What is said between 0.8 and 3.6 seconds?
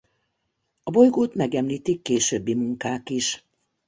A bolygót megemlítik későbbi munkák is.